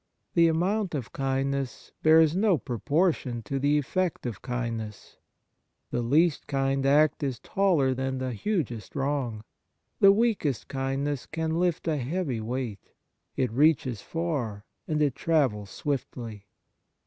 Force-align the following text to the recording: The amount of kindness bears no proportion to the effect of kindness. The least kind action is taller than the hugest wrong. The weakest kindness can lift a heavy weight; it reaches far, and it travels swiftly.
The 0.33 0.47
amount 0.47 0.95
of 0.95 1.13
kindness 1.13 1.91
bears 2.01 2.35
no 2.35 2.57
proportion 2.57 3.43
to 3.43 3.59
the 3.59 3.77
effect 3.77 4.25
of 4.25 4.41
kindness. 4.41 5.17
The 5.91 6.01
least 6.01 6.47
kind 6.47 6.83
action 6.87 7.27
is 7.29 7.37
taller 7.37 7.93
than 7.93 8.17
the 8.17 8.33
hugest 8.33 8.95
wrong. 8.95 9.43
The 9.99 10.11
weakest 10.11 10.67
kindness 10.67 11.27
can 11.27 11.59
lift 11.59 11.87
a 11.87 11.97
heavy 11.97 12.41
weight; 12.41 12.89
it 13.35 13.51
reaches 13.51 14.01
far, 14.01 14.65
and 14.87 15.03
it 15.03 15.13
travels 15.13 15.69
swiftly. 15.69 16.47